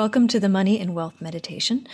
Welcome 0.00 0.28
to 0.28 0.40
the 0.40 0.48
Money 0.48 0.78
and 0.80 0.94
Wealth 0.94 1.20
Meditation. 1.20 1.86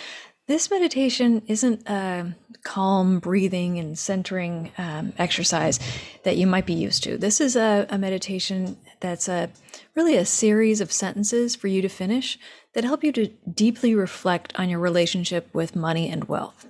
This 0.47 0.71
meditation 0.71 1.43
isn't 1.49 1.89
a 1.89 2.33
calm 2.63 3.19
breathing 3.19 3.81
and 3.81 3.99
centering 3.99 4.71
um, 4.79 5.13
exercise 5.19 5.81
that 6.23 6.37
you 6.37 6.47
might 6.47 6.67
be 6.67 6.73
used 6.73 7.03
to. 7.03 7.19
This 7.19 7.41
is 7.41 7.57
a, 7.57 7.85
a 7.91 7.99
meditation 7.99 8.77
that's 9.01 9.29
a 9.29 9.51
really 9.97 10.17
a 10.17 10.25
series 10.25 10.81
of 10.81 10.93
sentences 10.93 11.57
for 11.57 11.67
you 11.67 11.83
to 11.83 11.89
finish 11.89 12.39
that 12.75 12.85
help 12.85 13.03
you 13.03 13.11
to 13.13 13.27
deeply 13.53 13.97
reflect 13.97 14.53
on 14.57 14.69
your 14.69 14.79
relationship 14.79 15.49
with 15.53 15.75
money 15.75 16.09
and 16.09 16.29
wealth. 16.29 16.69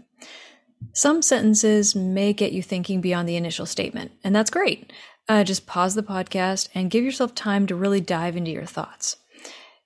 Some 0.95 1.21
sentences 1.21 1.95
may 1.95 2.33
get 2.33 2.53
you 2.53 2.63
thinking 2.63 3.03
beyond 3.03 3.29
the 3.29 3.37
initial 3.37 3.67
statement, 3.67 4.13
and 4.25 4.35
that's 4.35 4.51
great. 4.51 4.91
Uh, 5.29 5.45
just 5.45 5.67
pause 5.67 5.95
the 5.95 6.03
podcast 6.03 6.71
and 6.75 6.91
give 6.91 7.05
yourself 7.05 7.35
time 7.35 7.67
to 7.67 7.75
really 7.75 8.01
dive 8.01 8.37
into 8.37 8.51
your 8.51 8.65
thoughts. 8.65 9.17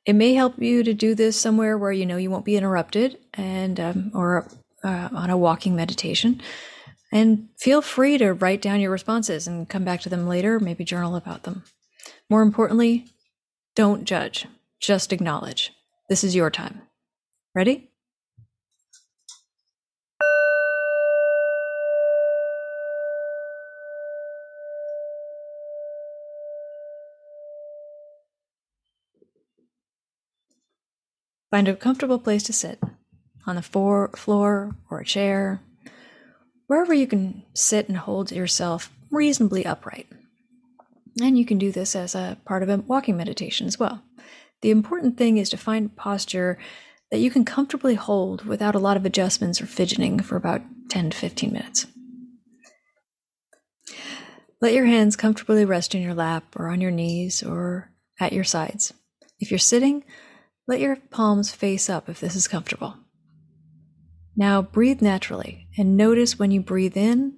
It 0.06 0.14
may 0.14 0.34
help 0.34 0.58
you 0.58 0.82
to 0.82 0.94
do 0.94 1.14
this 1.14 1.40
somewhere 1.40 1.76
where 1.76 1.92
you 1.92 2.06
know 2.06 2.16
you 2.16 2.30
won't 2.30 2.44
be 2.44 2.56
interrupted, 2.56 3.18
and 3.34 3.78
um, 3.78 4.10
or 4.14 4.48
uh, 4.82 5.08
on 5.12 5.30
a 5.30 5.36
walking 5.36 5.76
meditation. 5.76 6.40
And 7.12 7.48
feel 7.58 7.82
free 7.82 8.18
to 8.18 8.32
write 8.32 8.62
down 8.62 8.80
your 8.80 8.92
responses 8.92 9.46
and 9.46 9.68
come 9.68 9.84
back 9.84 10.00
to 10.02 10.08
them 10.08 10.28
later. 10.28 10.60
Maybe 10.60 10.84
journal 10.84 11.16
about 11.16 11.42
them. 11.42 11.64
More 12.28 12.42
importantly, 12.42 13.06
don't 13.74 14.04
judge. 14.04 14.46
Just 14.80 15.12
acknowledge. 15.12 15.72
This 16.08 16.24
is 16.24 16.34
your 16.34 16.50
time. 16.50 16.82
Ready? 17.54 17.89
Find 31.50 31.66
a 31.68 31.74
comfortable 31.74 32.18
place 32.18 32.42
to 32.44 32.52
sit 32.52 32.80
on 33.46 33.56
the 33.56 33.62
floor, 33.62 34.10
floor 34.14 34.76
or 34.90 35.00
a 35.00 35.04
chair, 35.04 35.60
wherever 36.66 36.94
you 36.94 37.06
can 37.06 37.42
sit 37.54 37.88
and 37.88 37.98
hold 37.98 38.30
yourself 38.30 38.92
reasonably 39.10 39.66
upright. 39.66 40.06
And 41.20 41.36
you 41.36 41.44
can 41.44 41.58
do 41.58 41.72
this 41.72 41.96
as 41.96 42.14
a 42.14 42.38
part 42.44 42.62
of 42.62 42.68
a 42.68 42.78
walking 42.78 43.16
meditation 43.16 43.66
as 43.66 43.78
well. 43.78 44.02
The 44.62 44.70
important 44.70 45.16
thing 45.16 45.38
is 45.38 45.50
to 45.50 45.56
find 45.56 45.96
posture 45.96 46.58
that 47.10 47.18
you 47.18 47.30
can 47.30 47.44
comfortably 47.44 47.96
hold 47.96 48.44
without 48.44 48.76
a 48.76 48.78
lot 48.78 48.96
of 48.96 49.04
adjustments 49.04 49.60
or 49.60 49.66
fidgeting 49.66 50.20
for 50.20 50.36
about 50.36 50.62
10 50.90 51.10
to 51.10 51.16
15 51.16 51.52
minutes. 51.52 51.86
Let 54.60 54.74
your 54.74 54.84
hands 54.84 55.16
comfortably 55.16 55.64
rest 55.64 55.94
in 55.94 56.02
your 56.02 56.14
lap 56.14 56.44
or 56.56 56.68
on 56.68 56.80
your 56.80 56.90
knees 56.90 57.42
or 57.42 57.90
at 58.20 58.32
your 58.32 58.44
sides. 58.44 58.92
If 59.40 59.50
you're 59.50 59.58
sitting, 59.58 60.04
let 60.70 60.78
your 60.78 60.94
palms 61.10 61.50
face 61.50 61.90
up 61.90 62.08
if 62.08 62.20
this 62.20 62.36
is 62.36 62.46
comfortable. 62.46 62.96
Now 64.36 64.62
breathe 64.62 65.02
naturally 65.02 65.66
and 65.76 65.96
notice 65.96 66.38
when 66.38 66.52
you 66.52 66.60
breathe 66.60 66.96
in 66.96 67.36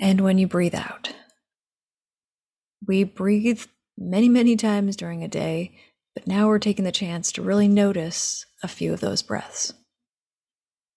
and 0.00 0.22
when 0.22 0.38
you 0.38 0.46
breathe 0.46 0.74
out. 0.74 1.12
We 2.88 3.04
breathe 3.04 3.66
many, 3.98 4.30
many 4.30 4.56
times 4.56 4.96
during 4.96 5.22
a 5.22 5.28
day, 5.28 5.76
but 6.14 6.26
now 6.26 6.48
we're 6.48 6.58
taking 6.58 6.86
the 6.86 6.90
chance 6.90 7.30
to 7.32 7.42
really 7.42 7.68
notice 7.68 8.46
a 8.62 8.68
few 8.68 8.94
of 8.94 9.00
those 9.00 9.20
breaths. 9.20 9.74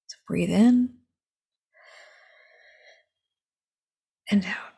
So 0.08 0.16
breathe 0.30 0.50
in 0.50 0.94
and 4.32 4.46
out. 4.46 4.74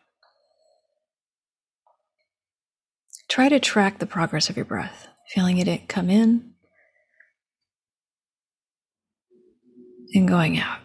Try 3.30 3.50
to 3.50 3.60
track 3.60 4.00
the 4.00 4.08
progress 4.08 4.50
of 4.50 4.56
your 4.56 4.66
breath 4.66 5.08
feeling 5.28 5.58
it 5.58 5.88
come 5.88 6.10
in 6.10 6.54
and 10.14 10.28
going 10.28 10.58
out. 10.58 10.80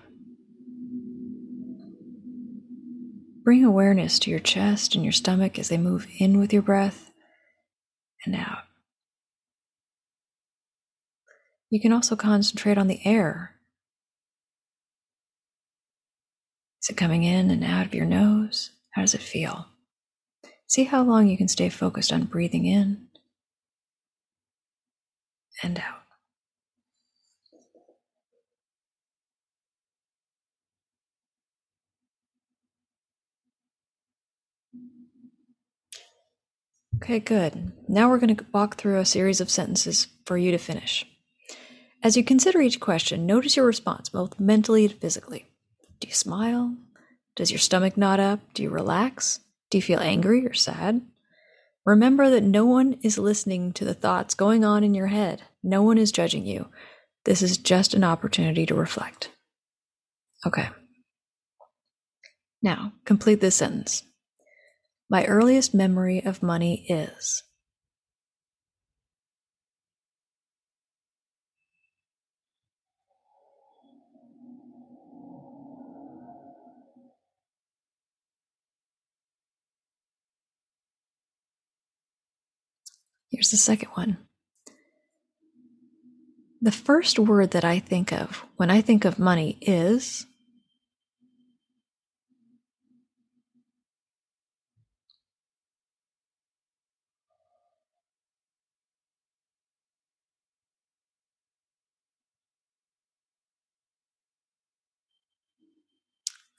Bring 3.44 3.64
awareness 3.64 4.18
to 4.20 4.30
your 4.30 4.40
chest 4.40 4.94
and 4.94 5.04
your 5.04 5.12
stomach 5.12 5.58
as 5.58 5.68
they 5.68 5.78
move 5.78 6.06
in 6.18 6.38
with 6.38 6.52
your 6.52 6.62
breath 6.62 7.10
and 8.24 8.36
out. 8.36 8.64
You 11.70 11.80
can 11.80 11.92
also 11.92 12.14
concentrate 12.14 12.78
on 12.78 12.86
the 12.86 13.00
air. 13.04 13.56
Is 16.82 16.90
it 16.90 16.96
coming 16.96 17.24
in 17.24 17.50
and 17.50 17.64
out 17.64 17.86
of 17.86 17.94
your 17.94 18.06
nose? 18.06 18.70
How 18.90 19.02
does 19.02 19.14
it 19.14 19.22
feel? 19.22 19.66
See 20.66 20.84
how 20.84 21.02
long 21.02 21.28
you 21.28 21.36
can 21.36 21.48
stay 21.48 21.68
focused 21.68 22.12
on 22.12 22.24
breathing 22.24 22.66
in 22.66 23.08
and 25.62 25.78
out. 25.78 26.02
Okay, 37.02 37.18
good. 37.18 37.72
Now 37.88 38.08
we're 38.08 38.18
going 38.18 38.36
to 38.36 38.46
walk 38.52 38.76
through 38.76 39.00
a 39.00 39.04
series 39.04 39.40
of 39.40 39.50
sentences 39.50 40.06
for 40.24 40.38
you 40.38 40.52
to 40.52 40.58
finish. 40.58 41.04
As 42.00 42.16
you 42.16 42.22
consider 42.22 42.60
each 42.60 42.78
question, 42.78 43.26
notice 43.26 43.56
your 43.56 43.66
response, 43.66 44.08
both 44.08 44.38
mentally 44.38 44.84
and 44.84 44.94
physically. 44.94 45.46
Do 45.98 46.08
you 46.08 46.14
smile? 46.14 46.76
Does 47.34 47.50
your 47.50 47.58
stomach 47.58 47.96
knot 47.96 48.20
up? 48.20 48.40
Do 48.54 48.62
you 48.62 48.70
relax? 48.70 49.40
Do 49.70 49.78
you 49.78 49.82
feel 49.82 50.00
angry 50.00 50.46
or 50.46 50.54
sad? 50.54 51.02
Remember 51.84 52.30
that 52.30 52.44
no 52.44 52.64
one 52.64 52.98
is 53.02 53.18
listening 53.18 53.72
to 53.72 53.84
the 53.84 53.94
thoughts 53.94 54.34
going 54.34 54.64
on 54.64 54.84
in 54.84 54.94
your 54.94 55.08
head. 55.08 55.42
No 55.62 55.82
one 55.82 55.98
is 55.98 56.12
judging 56.12 56.46
you. 56.46 56.68
This 57.24 57.42
is 57.42 57.58
just 57.58 57.94
an 57.94 58.04
opportunity 58.04 58.66
to 58.66 58.74
reflect. 58.74 59.30
Okay. 60.46 60.68
Now, 62.62 62.92
complete 63.04 63.40
this 63.40 63.56
sentence. 63.56 64.04
My 65.10 65.26
earliest 65.26 65.74
memory 65.74 66.24
of 66.24 66.42
money 66.42 66.86
is. 66.88 67.42
Here's 83.32 83.50
the 83.50 83.56
second 83.56 83.88
one. 83.94 84.18
The 86.60 86.70
first 86.70 87.18
word 87.18 87.50
that 87.52 87.64
I 87.64 87.80
think 87.80 88.12
of 88.12 88.44
when 88.56 88.70
I 88.70 88.82
think 88.82 89.04
of 89.04 89.18
money 89.18 89.58
is 89.60 90.26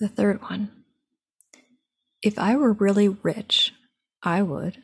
The 0.03 0.09
third 0.09 0.41
one. 0.49 0.83
If 2.21 2.37
I 2.37 2.57
were 2.57 2.73
really 2.73 3.07
rich, 3.07 3.71
I 4.21 4.41
would. 4.41 4.83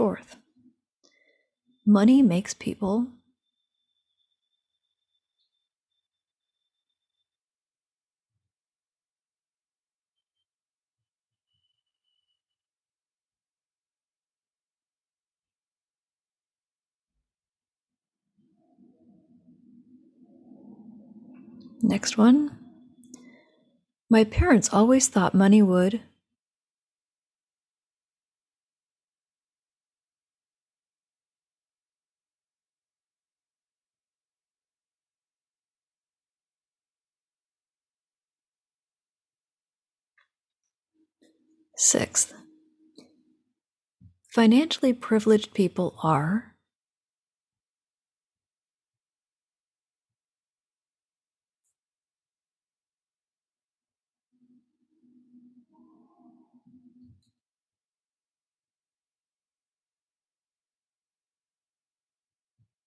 Fourth, 0.00 0.38
money 1.84 2.22
makes 2.22 2.54
people 2.54 3.06
Next 21.82 22.16
one. 22.16 22.56
My 24.10 24.24
parents 24.24 24.72
always 24.72 25.08
thought 25.08 25.34
money 25.34 25.62
would 25.62 26.00
Sixth, 41.82 42.34
financially 44.28 44.92
privileged 44.92 45.54
people 45.54 45.94
are 46.02 46.54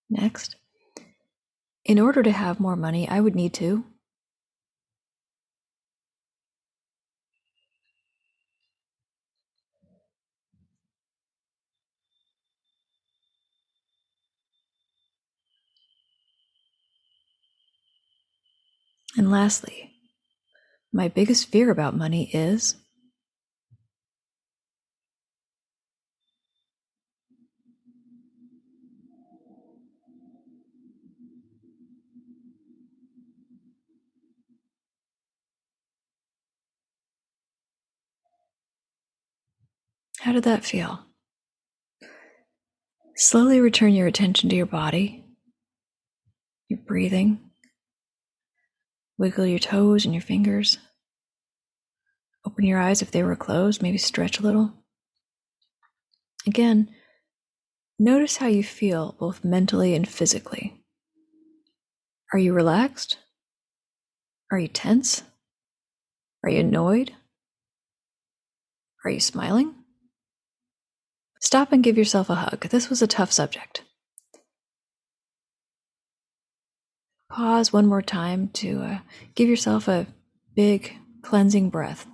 Next, 0.08 0.56
in 1.84 2.00
order 2.00 2.22
to 2.22 2.32
have 2.32 2.60
more 2.60 2.76
money, 2.76 3.10
I 3.10 3.20
would 3.20 3.34
need 3.34 3.56
to 3.56 3.86
And 19.16 19.30
lastly, 19.30 19.92
my 20.92 21.08
biggest 21.08 21.50
fear 21.50 21.70
about 21.70 21.96
money 21.96 22.30
is 22.34 22.76
How 40.24 40.32
did 40.32 40.46
that 40.46 40.64
feel? 40.64 41.04
Slowly 43.18 43.60
return 43.60 43.94
your 43.94 44.08
attention 44.08 44.48
to 44.50 44.56
your 44.56 44.66
body, 44.66 45.26
your 46.70 46.80
breathing. 46.88 47.42
Wiggle 49.24 49.46
your 49.46 49.60
toes 49.60 50.04
and 50.04 50.14
your 50.14 50.20
fingers. 50.22 50.80
Open 52.46 52.66
your 52.66 52.78
eyes 52.78 53.02
if 53.02 53.12
they 53.12 53.24
were 53.24 53.38
closed, 53.38 53.82
maybe 53.82 53.98
stretch 53.98 54.38
a 54.38 54.44
little. 54.44 54.74
Again, 56.46 56.90
notice 57.98 58.36
how 58.36 58.48
you 58.48 58.66
feel 58.66 59.16
both 59.18 59.46
mentally 59.46 59.96
and 59.96 60.06
physically. 60.06 60.84
Are 62.34 62.38
you 62.38 62.52
relaxed? 62.52 63.18
Are 64.52 64.60
you 64.60 64.68
tense? 64.68 65.24
Are 66.44 66.50
you 66.50 66.60
annoyed? 66.60 67.14
Are 69.06 69.10
you 69.10 69.22
smiling? 69.22 69.74
Stop 71.40 71.72
and 71.72 71.82
give 71.82 71.98
yourself 71.98 72.30
a 72.30 72.36
hug. 72.36 72.68
This 72.68 72.90
was 72.90 73.02
a 73.02 73.08
tough 73.08 73.32
subject. 73.32 73.84
Pause 77.34 77.74
one 77.74 77.88
more 77.88 78.04
time 78.04 78.50
to 78.50 78.84
uh, 78.84 79.00
give 79.34 79.50
yourself 79.50 79.88
a 79.88 80.06
big 80.56 80.96
cleansing 81.24 81.72
breath. 81.72 82.06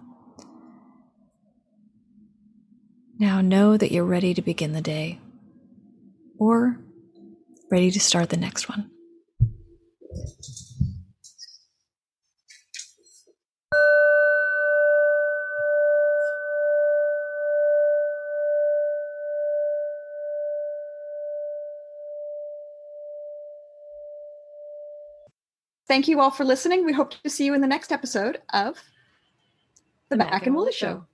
Now 3.20 3.42
know 3.42 3.76
that 3.76 3.92
you're 3.92 4.06
ready 4.06 4.34
to 4.34 4.42
begin 4.42 4.72
the 4.72 4.80
day 4.80 5.20
or 6.38 6.80
ready 7.70 7.92
to 7.92 8.00
start 8.00 8.30
the 8.30 8.38
next 8.38 8.70
one. 8.70 8.92
Thank 25.90 26.08
you 26.08 26.22
all 26.22 26.30
for 26.30 26.46
listening. 26.46 26.86
We 26.86 26.94
hope 26.94 27.16
to 27.24 27.30
see 27.32 27.46
you 27.46 27.56
in 27.56 27.62
the 27.62 27.68
next 27.68 27.92
episode 27.92 28.44
of 28.54 28.76
The, 28.76 28.82
the 30.10 30.18
Mac, 30.18 30.32
Mac 30.32 30.46
and 30.46 30.56
Wooly 30.56 30.72
Show. 30.72 30.86
Show. 30.86 31.06